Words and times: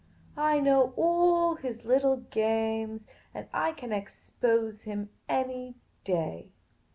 I 0.35 0.59
know 0.59 0.93
all 0.97 1.53
his 1.57 1.85
little 1.85 2.17
games, 2.17 3.05
and 3.35 3.47
I 3.53 3.71
can 3.71 3.91
expose 3.93 4.81
him 4.81 5.11
any 5.29 5.75
da} 6.05 6.47